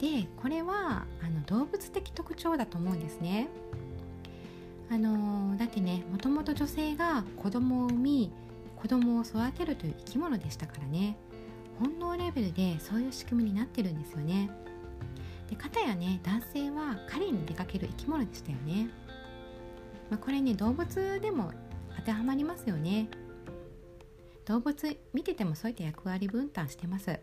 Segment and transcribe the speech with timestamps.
[0.00, 3.48] でこれはあの動物的特徴だと思うんですね。
[4.90, 8.32] あのだってねもともと女性が子供を産み
[8.76, 11.16] 子供を育てるという生き物でしたからね
[11.78, 14.50] 本能レベルでそういう仕組みになってるんですよね。
[15.48, 18.88] で片やね男性は狩りに出かける生き物でしたよね。
[20.08, 21.52] まあ、これね動物でも
[21.96, 23.08] 当てはまりますよね。
[24.46, 27.20] 動物見ててもそういった役割分担してます。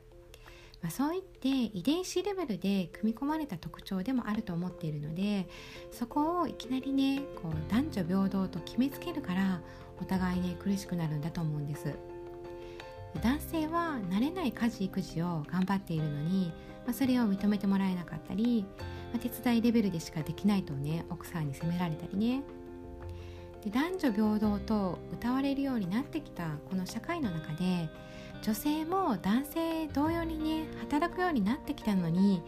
[0.82, 5.48] まあ、そういって遺伝子レベルで組み込まれた特徴でもあると思っているので
[5.92, 9.62] そこをいきなりねこう男女平等と決めつけるから
[10.00, 11.94] お互いね苦しくなるんだと思うんです。
[13.24, 16.54] 男性は慣れない家事育児を頑張っているのに、
[16.86, 18.66] まあ、それを認めてもらえなかったり、
[19.12, 22.44] まあ、手伝いレベルでしかできないとね奥さんに責められたりね。
[23.64, 27.90] で男女平等と歌われるようになってきたこの社会の中で
[28.42, 32.42] 女性も男性同様にね働くようになってきたのに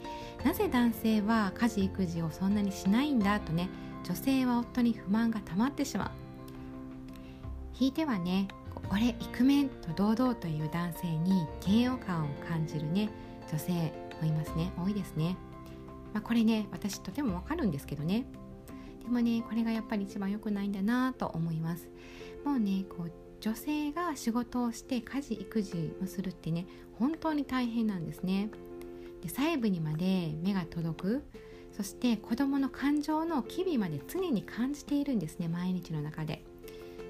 [0.46, 3.70] なぜ男性は家事育児をそんなにしないんだとね
[4.04, 6.12] 女性は夫に不満が溜まってしまう。
[7.74, 8.48] ひいてはね
[8.92, 13.10] 「俺イクメン」と堂々という男性に嫌悪感を感じるね
[13.50, 14.72] 女性もいますね。
[14.78, 15.38] 多いですね、
[16.14, 18.26] まあ、これね私とてもわかるんですけどね。
[19.04, 21.90] でもねこれがやっぱり一番良くないんだなと思います。
[22.46, 28.50] もうねこう女性が仕事をして家事育児をするってね本当に大変なんですね。
[29.22, 31.24] で細部にまで目が届く。
[31.72, 36.44] そして子どもの感情の機微まで常に感じているんですね毎日の中で。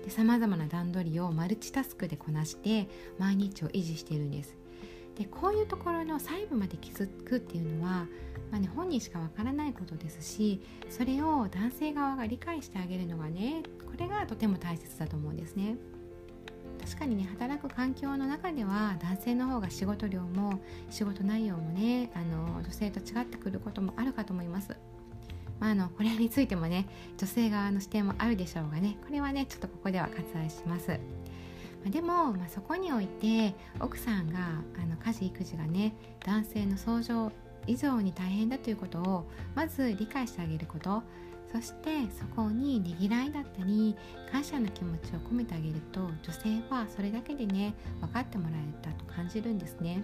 [0.08, 4.56] さまざまな段取りをマルチタスクでこなして毎日を維持しているんです。
[5.20, 8.08] でこういうところの細部まで気づくっていうのは、
[8.52, 15.76] まあね、本人しかわからないことですしそれを男性側が理解してあげるのがねこれがとても大切だと思うんですね。
[16.80, 24.76] 確かにね働く環境の中では男性の方が仕事量も仕事内容もねあの女性と違ってくることもあるかと思います。
[25.60, 31.00] まあ、あのこれについてもね女性側の視点もあるでしょうがねこれはねちょっとここでは割愛します。
[31.84, 34.40] までも、まあ、そこにおいて奥さんが
[34.82, 35.94] あの家事育児がね
[36.26, 37.32] 男性の相乗
[37.68, 41.04] 以上に大変だということをまず理解してあげること
[41.52, 43.96] そしてそこにねぎらいだったり
[44.32, 50.04] 感謝の気持ちを込めてあげると女性はそれだけでね分かってもらえたと感じるんですね。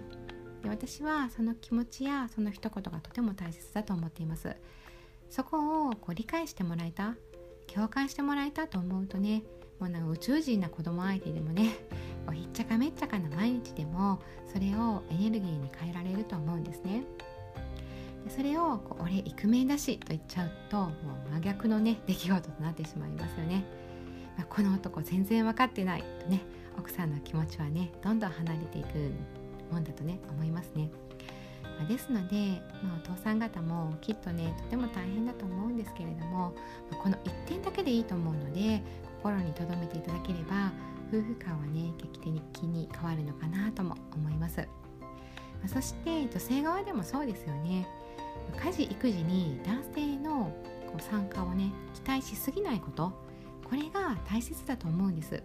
[0.62, 4.56] で私はその気持ちやその一言がとても大切だと思っています。
[5.28, 7.14] そこをこう理解してもらえた
[7.72, 9.42] 共感してもらえたと思うとね
[9.80, 11.76] もうなんか宇宙人な子供相手でもね
[12.32, 14.20] ひっちゃかめっちゃかな毎日でも
[14.52, 17.02] それをエネルギーに変えられると思うんですね。
[18.28, 20.88] それをこう「俺イクメンだし」と言っちゃうとも
[21.28, 23.64] う真逆のね出来事となってしまいますよね、
[24.36, 26.42] まあ、この男全然分かってないとね
[26.78, 29.12] 奥さんの気持ちはねどんどん離れていく
[29.72, 30.90] もんだとね思いますね、
[31.78, 36.54] まあ、ですので、まあ、お父さん方もきっとねとても大変だと思うんですけれども、
[36.90, 38.82] まあ、この1点だけでいいと思うので
[39.22, 40.72] 心に留めていただければ
[41.08, 44.68] 夫婦間はね劇的に変わるのかなとも思います、
[45.62, 47.86] まそして女性側でもそうですよね。
[48.62, 50.52] 家事育児に男性の
[50.86, 53.12] こう参加をね期待しすぎないこと。
[53.68, 55.42] これが大切だと思うんです、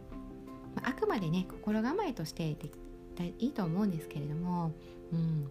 [0.76, 2.70] まあ、あくまでね心構えとしてで
[3.40, 4.72] いいと思うんですけれども、
[5.12, 5.48] うん。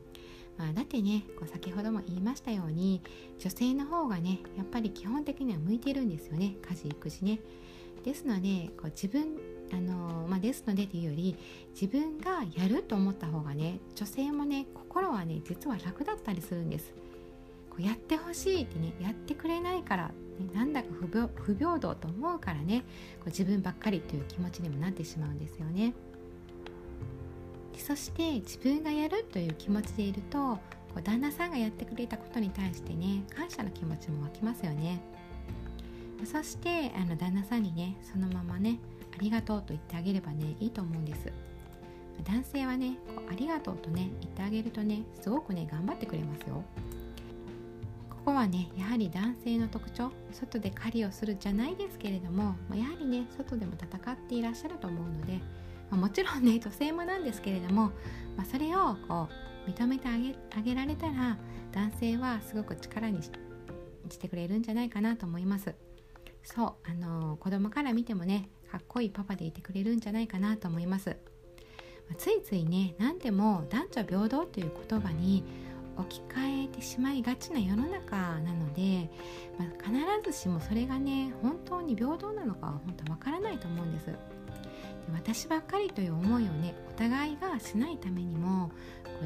[0.57, 3.03] まあ、だってねこう先ほども言いましたように
[3.39, 6.55] 女性の方がねやっぱり基本的には向いてるんですよね。
[6.69, 7.41] 家事育児ね。
[8.05, 9.39] ですのでこう自分
[9.73, 11.37] あのまあ、ですのでというより
[11.81, 16.93] 自分がやると思った方がね女性もね心はね実は楽だったりするんです。
[17.81, 20.13] やってほしいってねやってくれないから、ね、
[20.53, 20.89] なんだか
[21.37, 22.81] 不平等と思うからね
[23.19, 25.95] こう自分ばっかりという気持ちにもなってしまうんですよね。
[27.77, 30.61] そして自分がやるという気持ちでいるとこ
[30.99, 35.01] う旦那さんがやってくれたことに対してね感謝の気持ちも湧きますよね。
[36.25, 38.79] そしてあの旦那さんにねそのままね
[39.15, 41.33] ありがとうと言ってあげればねいいと思うんです。
[42.25, 46.63] 男性はねこうありがとうとね言ってあげるとねすごくね頑張ってくれますよ。
[48.21, 55.41] ここはねやはり男性の特徴外で狩りをするじゃないですけれども、ま、やはりね外でも戦っていらっしゃると思うので、
[55.91, 57.93] ま、もちろんね 女性もなんですけれども、
[58.37, 59.29] まあ、それをこ
[59.67, 61.39] う認めてあげあげられたら
[61.73, 63.31] 男性はすごく力にし
[64.19, 65.75] てくれるんじゃないかなと思います。
[66.43, 71.17] そうあのー、子供から見てもねかっこいいパパでいてくれるんじゃないかなと思います。
[72.19, 75.43] ついついね何でも男女平等という言葉に
[76.01, 79.11] 置き換えてしまいがちな世の中なので、
[79.59, 79.69] まあ、
[80.23, 84.07] 必ずしもそれがね本当に平等なのかは本当わからないと思うんです。
[84.07, 84.17] で
[85.13, 88.71] 私ばっかりという思いをねお互いがしないためにも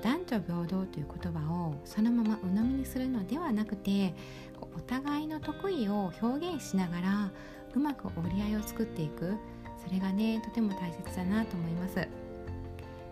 [0.03, 4.15] 男女平等という言葉をそのまま鵜呑みにするのではなくて
[4.61, 7.33] お互いの得意を表現しながら
[7.75, 9.35] うまく折り合いを作っていく。
[9.85, 12.09] それがねとても大切だなと思います。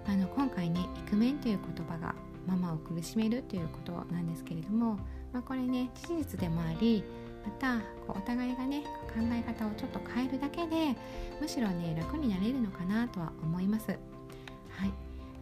[0.07, 2.15] あの今回ねイクメンという言葉が
[2.47, 4.99] ママを苦しめるということなんですけれども、
[5.33, 7.05] まあ、これね事実でもあり
[7.45, 10.97] またこうお互いがね考え方をちょっと変えるだけで
[11.41, 13.89] むしろね楽になれるのかなとは思います。
[13.89, 13.99] はい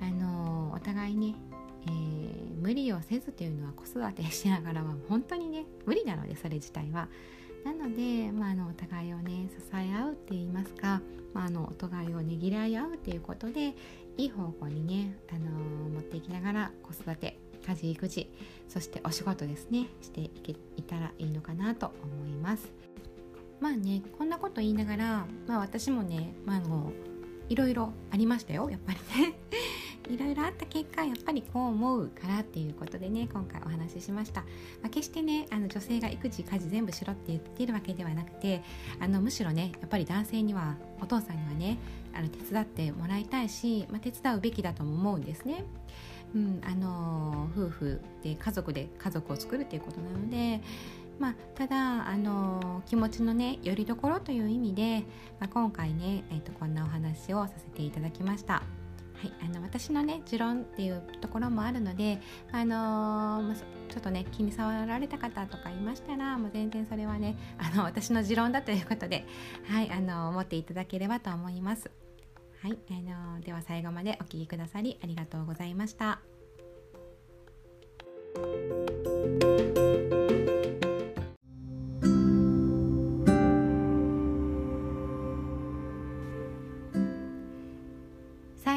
[0.02, 1.35] あのー、お互いね、
[1.87, 7.08] えー、無理をせずというのは子育てしながらは本当にね無理なのでそれ自体は。
[7.64, 11.02] なので、まあ、あのお互いをね支え合うって言いますか、
[11.34, 13.74] まあ、あのお互いをねぎらい合うっていうことで
[14.16, 15.50] いい方向にね、あの、
[15.90, 18.32] 持っていきながら子育て家事育児
[18.68, 22.68] そしてお仕事ですねしていけいたらいいのかなと思います。
[23.60, 26.92] まあねこんなこと言いながら、まあ、私もね、まあ、あの
[27.50, 29.34] いろいろありましたよやっぱりね。
[30.10, 34.46] いろいろあった結果やっぱりこう思うからっていうことでね今回お話ししました、ま
[34.86, 38.62] あ、決してねあの女性が育児家事全部しろって言ってるわけではなくて
[38.98, 41.78] あのむしろねやっぱり男性にはお父さんにはね
[42.12, 45.64] あの手伝ってもらいたいし、まあ、手伝うべきだとも思うんですね。
[46.34, 50.60] うん、あの夫婦で家族で家族を作るっていうことなので、
[51.18, 55.00] まあ、ただあの気持ちのねよりどころという意味で、
[55.40, 58.79] まあ、今回ね、えーと、こんなお話をさせていただきました。
[59.20, 62.20] はい、あの私のね持論っていうところもあるので、
[62.52, 69.26] あのー、ちょっとね気に障られた方とかいましたらもう全然それはねあの私の持論だということで、
[69.69, 71.90] はいあのー、思っていただければと思います。
[72.62, 72.93] はい、あ
[73.34, 76.20] のー、では最後までお聴きくださりありがとうございました。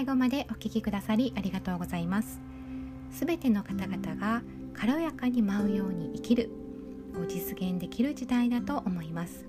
[0.04, 2.42] 最後までお聞きくださりありがとうございます。
[3.10, 4.42] すべての方々が
[4.74, 6.50] 軽やかに舞うように生きる
[7.16, 9.46] を実現できる時代だと思います。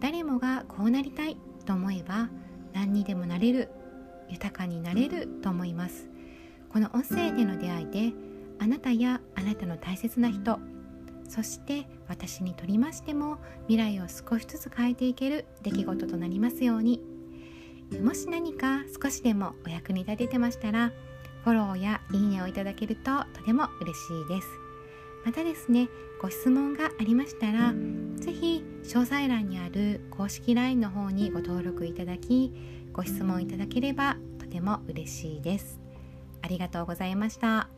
[0.00, 2.28] 誰もがこうなりたいと思えば
[2.74, 3.70] 何にでもなれる
[4.28, 6.10] 豊かになれると思います。
[6.68, 8.12] この音声での出会いで
[8.58, 10.58] あなたやあなたの大切な人
[11.26, 17.13] そして私にとりましても未来を少しずつ変えていける出来事となりますように。
[18.02, 20.92] もし何か少しでもお役に立ててましたら
[21.44, 24.48] フォローやいいねをいただけるととても嬉しいです
[25.24, 25.88] またですね
[26.20, 27.74] ご質問がありましたら
[28.16, 32.52] 是非詳細欄にある公式 LINE の方にご登録いただき
[32.92, 35.80] ご質問いただければとても嬉しいです
[36.42, 37.68] ありがとうございました。